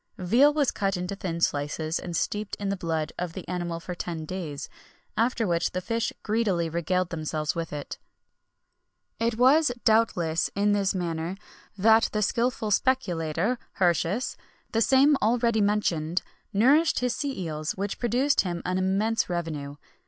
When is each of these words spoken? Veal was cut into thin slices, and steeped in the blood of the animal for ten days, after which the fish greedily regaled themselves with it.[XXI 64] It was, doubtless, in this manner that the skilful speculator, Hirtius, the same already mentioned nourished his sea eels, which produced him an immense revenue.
Veal 0.17 0.51
was 0.51 0.71
cut 0.71 0.97
into 0.97 1.15
thin 1.15 1.39
slices, 1.41 1.99
and 1.99 2.17
steeped 2.17 2.55
in 2.55 2.69
the 2.69 2.75
blood 2.75 3.13
of 3.19 3.33
the 3.33 3.47
animal 3.47 3.79
for 3.79 3.93
ten 3.93 4.25
days, 4.25 4.67
after 5.15 5.45
which 5.45 5.73
the 5.73 5.79
fish 5.79 6.11
greedily 6.23 6.69
regaled 6.69 7.11
themselves 7.11 7.53
with 7.53 7.71
it.[XXI 7.71 9.25
64] 9.27 9.27
It 9.27 9.37
was, 9.39 9.71
doubtless, 9.85 10.49
in 10.55 10.71
this 10.71 10.95
manner 10.95 11.37
that 11.77 12.09
the 12.13 12.23
skilful 12.23 12.71
speculator, 12.71 13.59
Hirtius, 13.73 14.37
the 14.71 14.81
same 14.81 15.17
already 15.21 15.61
mentioned 15.61 16.23
nourished 16.51 16.97
his 17.01 17.15
sea 17.15 17.39
eels, 17.39 17.73
which 17.73 17.99
produced 17.99 18.41
him 18.41 18.63
an 18.65 18.79
immense 18.79 19.29
revenue. 19.29 19.75